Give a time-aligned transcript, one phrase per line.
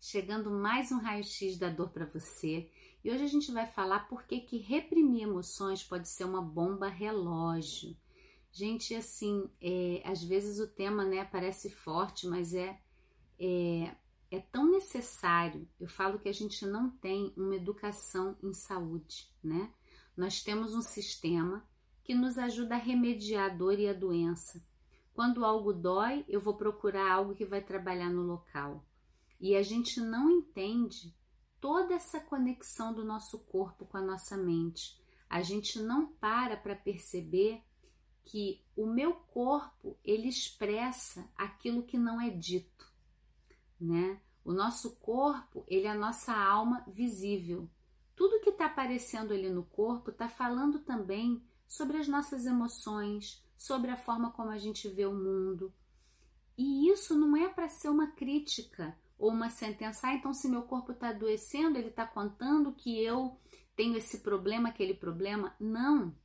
[0.00, 2.70] chegando mais um raio-x da dor para você.
[3.04, 6.88] E hoje a gente vai falar por que que reprimir emoções pode ser uma bomba
[6.88, 7.94] relógio.
[8.50, 12.80] Gente, assim, é, às vezes o tema né, parece forte, mas é,
[13.38, 13.94] é,
[14.30, 15.68] é tão necessário.
[15.78, 19.72] Eu falo que a gente não tem uma educação em saúde, né?
[20.16, 21.64] Nós temos um sistema
[22.02, 24.62] que nos ajuda a remediar a dor e a doença.
[25.14, 28.84] Quando algo dói, eu vou procurar algo que vai trabalhar no local.
[29.40, 31.16] E a gente não entende
[31.60, 35.00] toda essa conexão do nosso corpo com a nossa mente.
[35.28, 37.62] A gente não para para perceber
[38.22, 42.92] que o meu corpo ele expressa aquilo que não é dito,
[43.80, 44.20] né?
[44.44, 47.68] O nosso corpo ele é a nossa alma visível.
[48.14, 53.90] Tudo que está aparecendo ali no corpo está falando também sobre as nossas emoções, sobre
[53.90, 55.72] a forma como a gente vê o mundo.
[56.58, 60.62] E isso não é para ser uma crítica ou uma sentença, ah, então se meu
[60.62, 63.38] corpo está adoecendo, ele está contando que eu
[63.76, 65.54] tenho esse problema, aquele problema.
[65.60, 66.16] Não.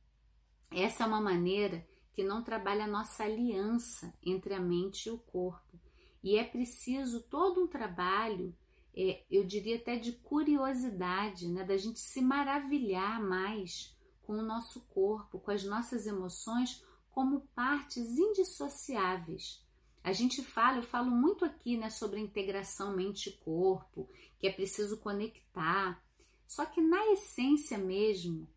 [0.72, 5.18] Essa é uma maneira que não trabalha a nossa aliança entre a mente e o
[5.18, 5.78] corpo.
[6.24, 8.56] E é preciso todo um trabalho,
[8.96, 14.80] é, eu diria até de curiosidade, né, da gente se maravilhar mais com o nosso
[14.88, 19.65] corpo, com as nossas emoções como partes indissociáveis
[20.06, 26.00] a gente fala, eu falo muito aqui, né, sobre integração mente-corpo, que é preciso conectar.
[26.46, 28.48] Só que na essência mesmo,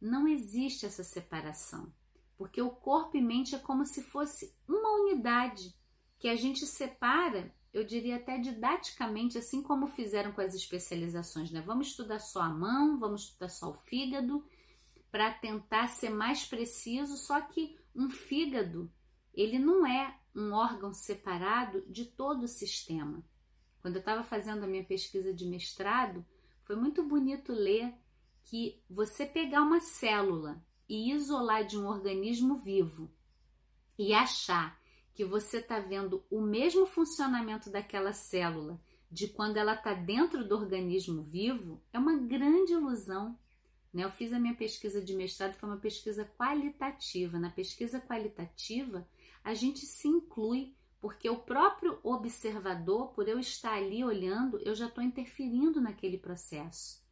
[0.00, 1.92] não existe essa separação,
[2.38, 5.74] porque o corpo e mente é como se fosse uma unidade
[6.18, 11.60] que a gente separa, eu diria até didaticamente, assim como fizeram com as especializações, né?
[11.60, 14.42] Vamos estudar só a mão, vamos estudar só o fígado,
[15.10, 18.90] para tentar ser mais preciso, só que um fígado,
[19.34, 23.24] ele não é um órgão separado de todo o sistema.
[23.80, 26.24] Quando eu estava fazendo a minha pesquisa de mestrado,
[26.62, 27.94] foi muito bonito ler
[28.44, 33.10] que você pegar uma célula e isolar de um organismo vivo
[33.98, 34.78] e achar
[35.14, 38.80] que você está vendo o mesmo funcionamento daquela célula
[39.10, 43.38] de quando ela está dentro do organismo vivo é uma grande ilusão.
[43.92, 44.02] Né?
[44.02, 47.38] Eu fiz a minha pesquisa de mestrado, foi uma pesquisa qualitativa.
[47.38, 49.06] Na pesquisa qualitativa,
[49.44, 54.86] a gente se inclui, porque o próprio observador, por eu estar ali olhando, eu já
[54.86, 57.04] estou interferindo naquele processo.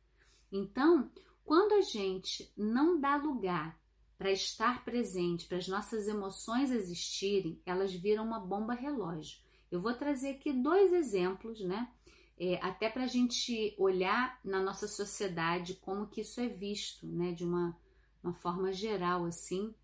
[0.51, 1.11] Então,
[1.45, 3.79] quando a gente não dá lugar
[4.17, 9.39] para estar presente, para as nossas emoções existirem, elas viram uma bomba relógio.
[9.71, 11.91] Eu vou trazer aqui dois exemplos, né?
[12.39, 17.33] É, até para a gente olhar na nossa sociedade como que isso é visto, né?
[17.33, 17.77] De uma,
[18.23, 19.75] uma forma geral, assim,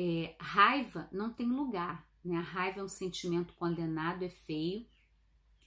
[0.00, 2.38] é, raiva não tem lugar, né?
[2.38, 4.86] A raiva é um sentimento condenado, é feio.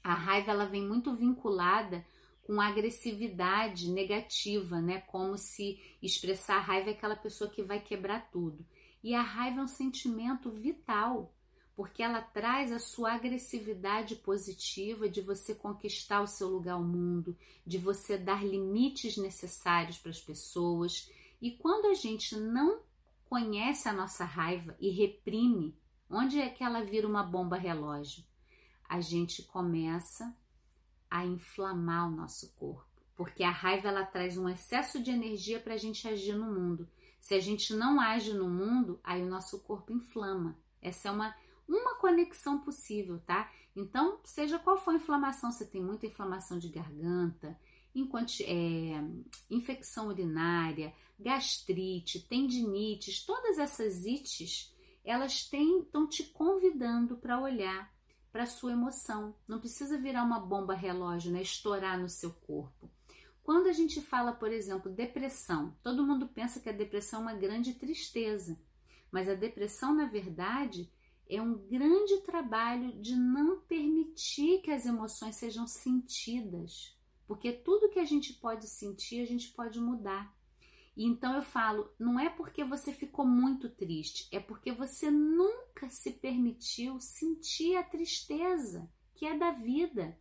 [0.03, 2.03] A raiva ela vem muito vinculada
[2.41, 5.01] com agressividade negativa, né?
[5.01, 8.65] Como se expressar raiva é aquela pessoa que vai quebrar tudo.
[9.03, 11.31] E a raiva é um sentimento vital,
[11.75, 17.37] porque ela traz a sua agressividade positiva de você conquistar o seu lugar ao mundo,
[17.63, 21.07] de você dar limites necessários para as pessoas.
[21.39, 22.81] E quando a gente não
[23.33, 25.75] conhece a nossa raiva e reprime,
[26.07, 28.23] onde é que ela vira uma bomba relógio?
[28.87, 30.37] A gente começa
[31.09, 35.73] a inflamar o nosso corpo, porque a raiva ela traz um excesso de energia para
[35.73, 36.87] a gente agir no mundo.
[37.19, 40.55] Se a gente não age no mundo, aí o nosso corpo inflama.
[40.79, 41.35] Essa é uma
[41.67, 43.51] uma conexão possível, tá?
[43.75, 47.57] Então, seja qual for a inflamação, você tem muita inflamação de garganta,
[47.95, 49.03] é,
[49.49, 54.73] infecção urinária, gastrite, tendinites, todas essas ites,
[55.03, 57.93] elas estão te convidando para olhar
[58.31, 59.35] para sua emoção.
[59.47, 61.41] Não precisa virar uma bomba relógio, né?
[61.41, 62.89] Estourar no seu corpo.
[63.43, 67.33] Quando a gente fala, por exemplo, depressão, todo mundo pensa que a depressão é uma
[67.33, 68.57] grande tristeza,
[69.11, 70.89] mas a depressão, na verdade,
[71.29, 76.97] é um grande trabalho de não permitir que as emoções sejam sentidas.
[77.27, 80.35] Porque tudo que a gente pode sentir, a gente pode mudar.
[80.95, 85.89] E então eu falo, não é porque você ficou muito triste, é porque você nunca
[85.89, 90.17] se permitiu sentir a tristeza que é da vida.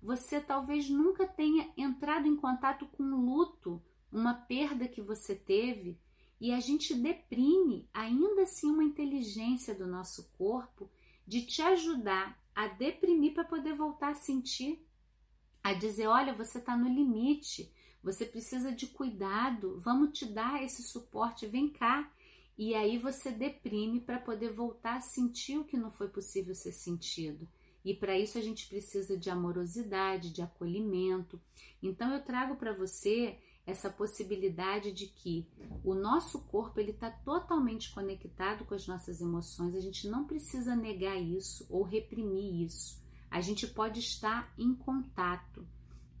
[0.00, 5.98] Você talvez nunca tenha entrado em contato com o luto, uma perda que você teve,
[6.40, 10.88] e a gente deprime ainda assim uma inteligência do nosso corpo
[11.26, 14.87] de te ajudar a deprimir para poder voltar a sentir
[15.62, 17.72] a dizer: olha, você está no limite,
[18.02, 22.10] você precisa de cuidado, vamos te dar esse suporte, vem cá.
[22.56, 26.72] E aí você deprime para poder voltar a sentir o que não foi possível ser
[26.72, 27.48] sentido.
[27.84, 31.40] E para isso a gente precisa de amorosidade, de acolhimento.
[31.80, 35.46] Então eu trago para você essa possibilidade de que
[35.84, 39.76] o nosso corpo ele está totalmente conectado com as nossas emoções.
[39.76, 42.98] A gente não precisa negar isso ou reprimir isso.
[43.30, 45.66] A gente pode estar em contato.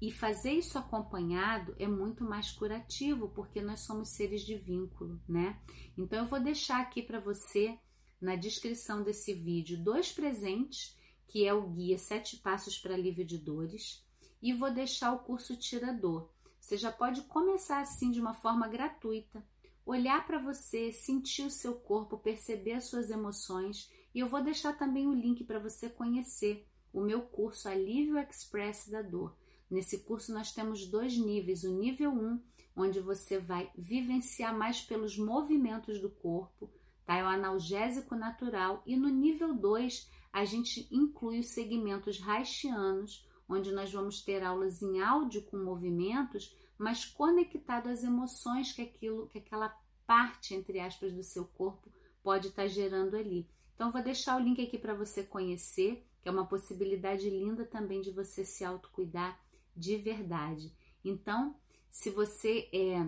[0.00, 5.58] E fazer isso acompanhado é muito mais curativo, porque nós somos seres de vínculo, né?
[5.96, 7.76] Então eu vou deixar aqui para você
[8.20, 10.96] na descrição desse vídeo dois presentes,
[11.26, 14.04] que é o guia Sete Passos para Alívio de Dores,
[14.40, 16.30] e vou deixar o curso Tirador.
[16.60, 19.44] Você já pode começar assim de uma forma gratuita,
[19.84, 24.74] olhar para você, sentir o seu corpo, perceber as suas emoções, e eu vou deixar
[24.74, 26.68] também o link para você conhecer
[26.98, 29.34] o meu curso Alívio Express da Dor
[29.70, 32.40] Nesse curso nós temos dois níveis, o nível 1,
[32.74, 36.70] onde você vai vivenciar mais pelos movimentos do corpo,
[37.04, 37.16] tá?
[37.16, 43.72] É o analgésico natural, e no nível 2 a gente inclui os segmentos haitianos, onde
[43.72, 49.38] nós vamos ter aulas em áudio com movimentos, mas conectado às emoções que aquilo, que
[49.38, 49.68] aquela
[50.06, 51.90] parte entre aspas do seu corpo
[52.22, 53.46] pode estar tá gerando ali.
[53.74, 58.00] Então vou deixar o link aqui para você conhecer, que é uma possibilidade linda também
[58.00, 59.40] de você se autocuidar
[59.76, 60.72] de verdade.
[61.04, 61.56] Então,
[61.90, 63.06] se você é,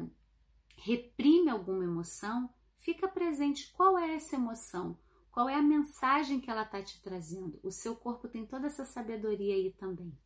[0.77, 2.49] reprime alguma emoção,
[2.79, 4.99] fica presente qual é essa emoção,
[5.31, 7.61] qual é a mensagem que ela está te trazendo.
[7.63, 10.17] O seu corpo tem toda essa sabedoria aí também.